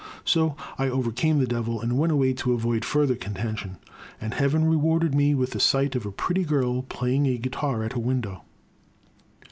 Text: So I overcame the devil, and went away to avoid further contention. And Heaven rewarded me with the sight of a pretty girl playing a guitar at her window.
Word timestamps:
So 0.25 0.55
I 0.79 0.89
overcame 0.89 1.37
the 1.37 1.45
devil, 1.45 1.79
and 1.79 1.95
went 1.95 2.11
away 2.11 2.33
to 2.33 2.53
avoid 2.53 2.83
further 2.83 3.13
contention. 3.15 3.77
And 4.19 4.33
Heaven 4.33 4.65
rewarded 4.65 5.13
me 5.13 5.35
with 5.35 5.51
the 5.51 5.59
sight 5.59 5.93
of 5.93 6.07
a 6.07 6.11
pretty 6.11 6.43
girl 6.43 6.81
playing 6.81 7.27
a 7.27 7.37
guitar 7.37 7.83
at 7.83 7.93
her 7.93 7.99
window. 7.99 8.41